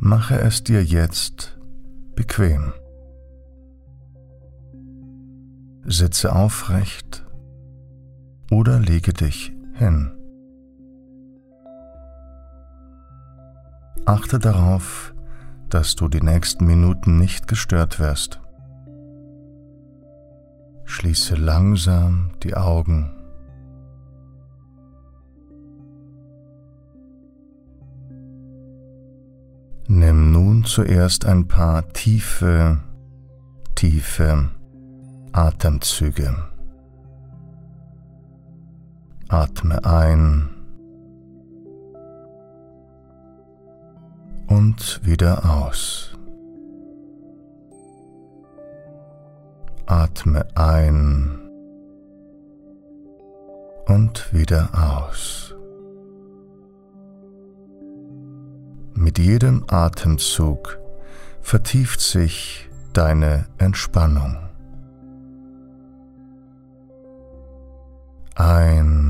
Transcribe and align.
Mache 0.00 0.40
es 0.40 0.64
dir 0.64 0.82
jetzt 0.82 1.58
bequem. 2.14 2.72
Sitze 5.84 6.34
aufrecht 6.34 7.26
oder 8.50 8.80
lege 8.80 9.12
dich 9.12 9.52
hin. 9.74 10.17
Achte 14.08 14.38
darauf, 14.38 15.12
dass 15.68 15.94
du 15.94 16.08
die 16.08 16.22
nächsten 16.22 16.64
Minuten 16.64 17.18
nicht 17.18 17.46
gestört 17.46 18.00
wirst. 18.00 18.40
Schließe 20.86 21.34
langsam 21.34 22.30
die 22.42 22.56
Augen. 22.56 23.10
Nimm 29.88 30.32
nun 30.32 30.64
zuerst 30.64 31.26
ein 31.26 31.46
paar 31.46 31.86
tiefe, 31.92 32.80
tiefe 33.74 34.48
Atemzüge. 35.32 36.34
Atme 39.28 39.84
ein 39.84 40.48
und 44.48 45.00
wieder 45.04 45.44
aus. 45.44 46.16
Atme 49.86 50.46
ein 50.54 51.38
und 53.86 54.32
wieder 54.32 54.68
aus. 54.74 55.54
Mit 58.94 59.18
jedem 59.18 59.64
Atemzug 59.68 60.78
vertieft 61.40 62.00
sich 62.00 62.68
deine 62.92 63.46
Entspannung. 63.58 64.36
Ein 68.34 69.07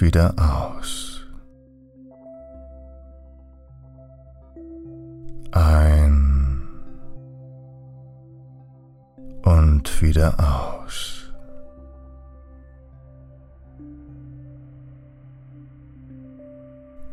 wieder 0.00 0.34
aus. 0.38 1.24
Ein 5.52 6.62
und 9.42 10.02
wieder 10.02 10.34
aus. 10.38 11.32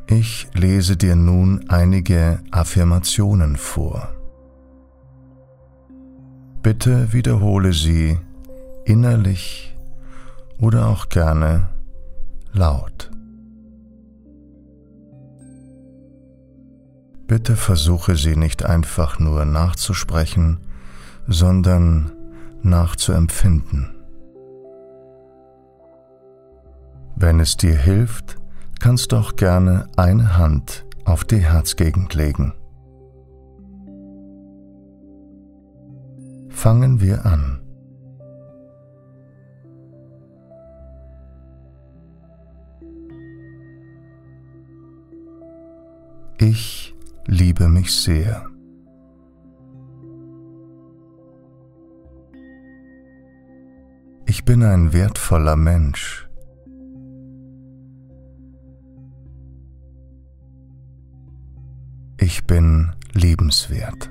Ich 0.08 0.48
lese 0.54 0.96
dir 0.98 1.16
nun 1.16 1.66
einige 1.70 2.40
Affirmationen 2.52 3.56
vor. 3.56 4.10
Bitte 6.62 7.12
wiederhole 7.14 7.74
sie 7.74 8.20
innerlich 8.86 9.76
oder 10.60 10.88
auch 10.88 11.10
gerne 11.10 11.73
laut. 12.54 13.12
Bitte 17.28 17.56
versuche 17.56 18.16
sie 18.16 18.36
nicht 18.36 18.64
einfach 18.64 19.20
nur 19.20 19.46
nachzusprechen, 19.46 20.60
sondern 21.28 22.12
nachzuempfinden. 22.62 23.96
Wenn 27.16 27.40
es 27.40 27.58
dir 27.58 27.76
hilft, 27.76 28.38
kannst 28.80 29.12
du 29.12 29.18
auch 29.18 29.36
gerne 29.36 29.88
eine 29.96 30.38
Hand 30.38 30.86
auf 31.06 31.24
die 31.24 31.38
Herzgegend 31.38 32.14
legen. 32.14 32.54
Fangen 36.50 37.02
wir 37.02 37.26
an. 37.26 37.63
Ich 46.38 46.96
liebe 47.26 47.68
mich 47.68 47.92
sehr. 47.92 48.46
Ich 54.26 54.46
bin 54.46 54.64
ein 54.64 54.94
wertvoller 54.94 55.56
Mensch. 55.56 56.28
Ich 62.18 62.46
bin 62.46 62.92
liebenswert. 63.14 64.10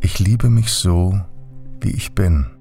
Ich 0.00 0.18
liebe 0.18 0.48
mich 0.48 0.72
so, 0.72 1.20
wie 1.80 1.90
ich 1.90 2.14
bin. 2.14 2.57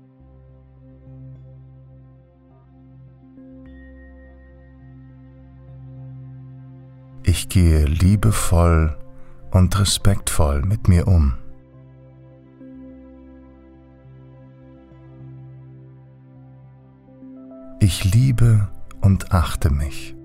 Ich 7.37 7.49
gehe 7.49 7.85
liebevoll 7.85 8.97
und 9.51 9.79
respektvoll 9.79 10.63
mit 10.63 10.87
mir 10.87 11.07
um. 11.07 11.35
Ich 17.79 18.11
liebe 18.11 18.69
und 19.01 19.33
achte 19.33 19.69
mich. 19.69 20.15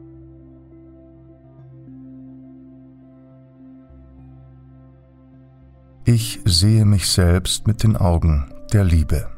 Ich 6.06 6.40
sehe 6.46 6.86
mich 6.86 7.10
selbst 7.10 7.66
mit 7.66 7.82
den 7.82 7.98
Augen 7.98 8.50
der 8.72 8.84
Liebe. 8.84 9.28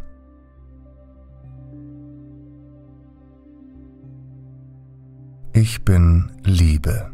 Ich 5.52 5.84
bin 5.84 6.30
Liebe. 6.44 7.13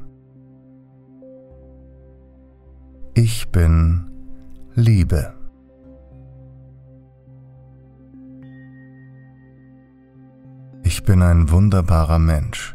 Ich 3.22 3.50
bin 3.50 4.06
Liebe. 4.74 5.34
Ich 10.82 11.04
bin 11.04 11.20
ein 11.20 11.50
wunderbarer 11.50 12.18
Mensch. 12.18 12.74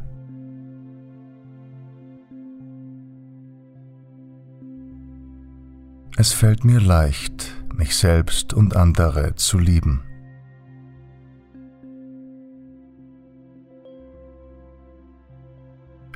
Es 6.16 6.32
fällt 6.32 6.64
mir 6.64 6.80
leicht, 6.80 7.52
mich 7.74 7.96
selbst 7.96 8.54
und 8.54 8.76
andere 8.76 9.34
zu 9.34 9.58
lieben. 9.58 10.04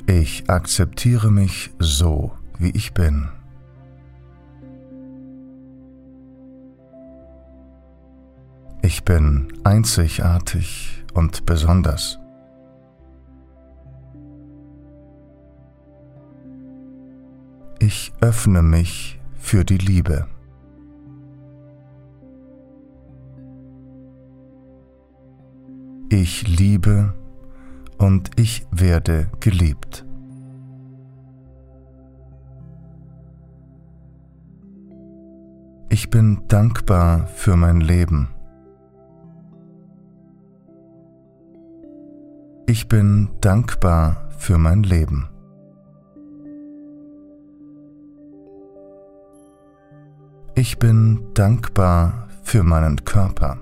Ich 0.06 0.48
akzeptiere 0.48 1.32
mich 1.32 1.72
so, 1.80 2.30
wie 2.60 2.70
ich 2.70 2.94
bin. 2.94 3.28
Ich 8.92 9.04
bin 9.04 9.46
einzigartig 9.62 11.04
und 11.14 11.46
besonders. 11.46 12.18
Ich 17.78 18.12
öffne 18.20 18.62
mich 18.62 19.20
für 19.38 19.64
die 19.64 19.78
Liebe. 19.78 20.26
Ich 26.08 26.48
liebe 26.48 27.14
und 27.96 28.30
ich 28.34 28.66
werde 28.72 29.30
geliebt. 29.38 30.04
Ich 35.90 36.10
bin 36.10 36.42
dankbar 36.48 37.28
für 37.28 37.54
mein 37.54 37.80
Leben. 37.80 38.30
Ich 42.72 42.86
bin 42.86 43.28
dankbar 43.40 44.28
für 44.38 44.56
mein 44.56 44.84
Leben. 44.84 45.28
Ich 50.54 50.78
bin 50.78 51.34
dankbar 51.34 52.28
für 52.44 52.62
meinen 52.62 53.04
Körper. 53.04 53.58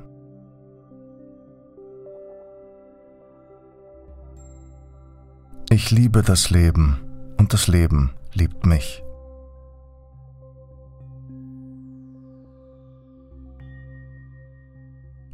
Ich 5.70 5.90
liebe 5.90 6.20
das 6.20 6.50
Leben 6.50 6.98
und 7.38 7.54
das 7.54 7.66
Leben 7.66 8.10
liebt 8.34 8.66
mich. 8.66 9.02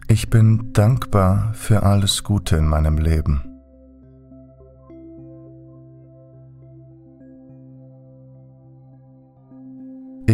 Ich 0.06 0.30
bin 0.30 0.72
dankbar 0.72 1.52
für 1.54 1.82
alles 1.82 2.22
Gute 2.22 2.54
in 2.54 2.68
meinem 2.68 2.98
Leben. 2.98 3.53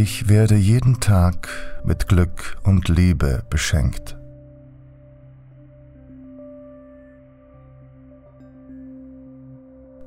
Ich 0.03 0.31
werde 0.31 0.57
jeden 0.57 0.99
Tag 1.01 1.51
mit 1.85 2.09
Glück 2.09 2.57
und 2.63 2.89
Liebe 2.89 3.45
beschenkt. 3.51 4.17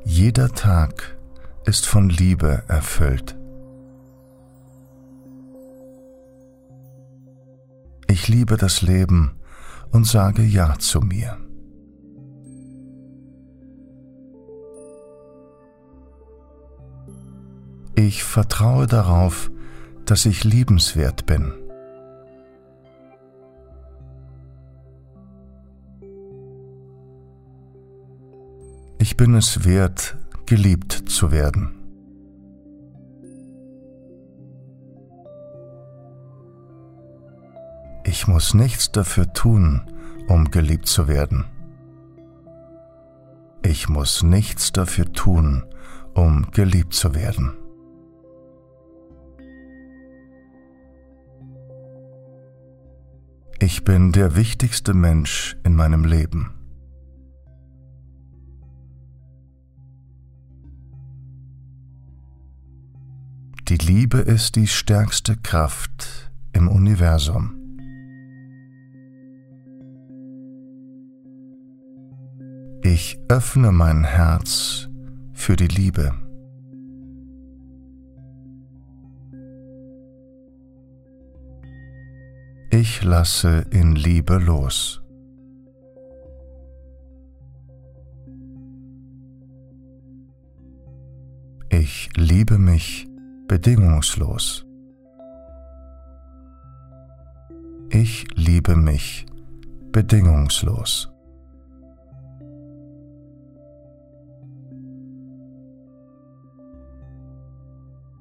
Jeder 0.04 0.50
Tag 0.50 1.16
ist 1.66 1.86
von 1.86 2.10
Liebe 2.10 2.64
erfüllt. 2.68 3.38
Ich 8.08 8.28
liebe 8.28 8.58
das 8.58 8.82
Leben 8.82 9.36
und 9.92 10.08
sage 10.08 10.42
Ja 10.42 10.80
zu 10.80 11.02
mir. 11.02 11.38
Ich 17.94 18.24
vertraue 18.24 18.88
darauf, 18.88 19.52
dass 20.06 20.26
ich 20.26 20.44
liebenswert 20.44 21.26
bin. 21.26 21.54
Ich 29.00 29.18
bin 29.18 29.36
es 29.36 29.66
wert, 29.66 30.18
geliebt 30.46 30.92
zu 31.10 31.32
werden. 31.32 31.76
Ich 38.06 38.28
muss 38.28 38.54
nichts 38.54 38.92
dafür 38.92 39.32
tun, 39.34 39.82
um 40.28 40.52
geliebt 40.52 40.88
zu 40.88 41.08
werden. 41.08 41.46
Ich 43.64 43.90
muss 43.90 44.24
nichts 44.24 44.72
dafür 44.72 45.12
tun, 45.12 45.64
um 46.14 46.52
geliebt 46.52 46.94
zu 46.94 47.16
werden. 47.16 47.63
Ich 53.66 53.86
bin 53.86 54.12
der 54.12 54.36
wichtigste 54.36 54.94
Mensch 54.94 55.56
in 55.64 55.74
meinem 55.74 56.04
Leben. 56.04 56.52
Die 63.70 63.78
Liebe 63.78 64.18
ist 64.18 64.58
die 64.58 64.68
stärkste 64.68 65.38
Kraft 65.38 66.30
im 66.52 66.68
Universum. 66.68 67.56
Ich 72.82 73.18
öffne 73.30 73.72
mein 73.72 74.04
Herz 74.04 74.90
für 75.32 75.56
die 75.56 75.70
Liebe. 75.70 76.23
Ich 82.86 83.02
lasse 83.02 83.66
in 83.72 83.96
Liebe 83.96 84.38
los. 84.40 85.02
Ich 91.70 92.10
liebe 92.18 92.58
mich 92.58 93.08
bedingungslos. 93.48 94.66
Ich 97.90 98.28
liebe 98.36 98.76
mich 98.76 99.28
bedingungslos. 99.94 101.10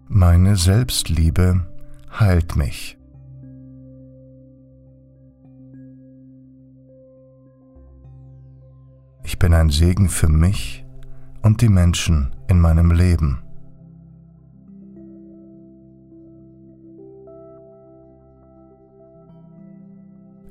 Meine 0.06 0.54
Selbstliebe 0.54 1.66
heilt 2.20 2.54
mich. 2.54 2.96
Ich 9.32 9.38
bin 9.38 9.54
ein 9.54 9.70
Segen 9.70 10.10
für 10.10 10.28
mich 10.28 10.84
und 11.40 11.62
die 11.62 11.70
Menschen 11.70 12.36
in 12.48 12.60
meinem 12.60 12.90
Leben. 12.92 13.42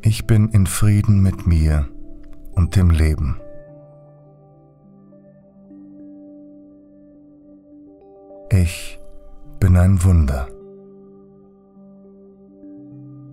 Ich 0.02 0.26
bin 0.26 0.50
in 0.50 0.66
Frieden 0.66 1.22
mit 1.22 1.46
mir 1.46 1.88
und 2.54 2.76
dem 2.76 2.90
Leben. 2.90 3.40
Ich 8.50 9.00
bin 9.60 9.78
ein 9.78 10.04
Wunder. 10.04 10.48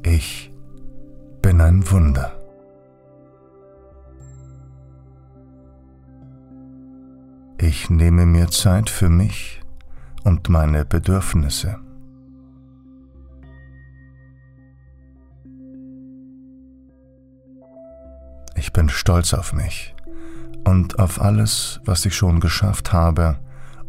Ich 0.02 0.52
bin 1.40 1.62
ein 1.62 1.90
Wunder. 1.90 2.37
Ich 7.60 7.90
nehme 7.90 8.24
mir 8.24 8.48
Zeit 8.48 8.88
für 8.88 9.08
mich 9.08 9.60
und 10.22 10.48
meine 10.48 10.84
Bedürfnisse. 10.84 11.80
Ich 18.54 18.72
bin 18.72 18.88
stolz 18.88 19.34
auf 19.34 19.52
mich 19.52 19.96
und 20.64 21.00
auf 21.00 21.20
alles, 21.20 21.80
was 21.84 22.06
ich 22.06 22.14
schon 22.14 22.38
geschafft 22.38 22.92
habe 22.92 23.40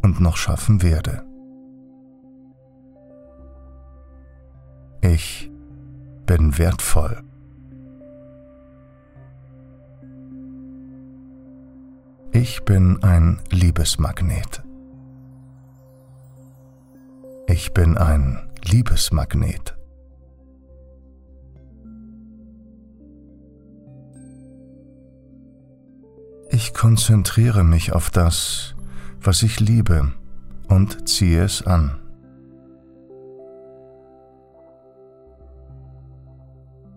und 0.02 0.20
noch 0.20 0.38
schaffen 0.38 0.82
werde. 0.82 1.24
Ich 5.02 5.52
bin 6.26 6.58
wertvoll. 6.58 7.22
Ich 12.42 12.64
bin 12.64 13.04
ein 13.04 13.42
Liebesmagnet. 13.52 14.64
Ich 17.48 17.74
bin 17.74 17.98
ein 17.98 18.50
Liebesmagnet. 18.64 19.78
Ich 26.50 26.74
konzentriere 26.74 27.66
mich 27.66 27.92
auf 27.92 28.10
das, 28.10 28.74
was 29.20 29.44
ich 29.44 29.60
liebe 29.60 30.14
und 30.70 31.10
ziehe 31.10 31.44
es 31.44 31.68
an. 31.68 32.00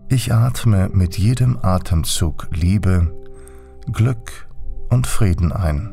Ich 0.07 0.33
atme 0.33 0.87
mit 0.87 1.17
jedem 1.17 1.57
Atemzug 1.61 2.47
Liebe, 2.53 3.13
Glück 3.91 4.47
und 4.93 5.07
Frieden 5.07 5.51
ein. 5.51 5.89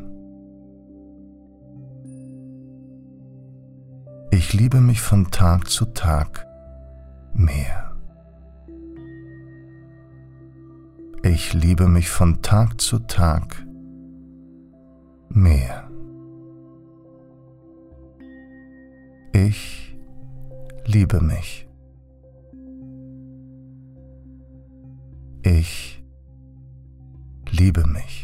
Ich 4.29 4.53
liebe 4.53 4.79
mich 4.79 5.01
von 5.01 5.31
Tag 5.31 5.69
zu 5.69 5.85
Tag 5.85 6.45
mehr. 7.33 7.95
Ich 11.23 11.53
liebe 11.53 11.87
mich 11.87 12.09
von 12.09 12.41
Tag 12.43 12.79
zu 12.79 12.99
Tag 12.99 13.65
mehr. 15.29 15.89
Ich 19.33 19.97
liebe 20.85 21.21
mich. 21.21 21.67
Ich 25.43 26.03
liebe 27.49 27.87
mich. 27.87 28.20